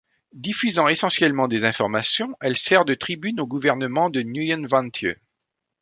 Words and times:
Diffusant 0.33 0.87
essentiellement 0.87 1.47
des 1.47 1.63
informations, 1.63 2.35
elle 2.41 2.57
sert 2.57 2.85
de 2.85 2.95
tribune 2.95 3.39
au 3.39 3.45
gouvernement 3.45 4.09
de 4.09 4.23
Nguyễn 4.23 4.65
Văn 4.65 4.89
Thiệu. 4.91 5.15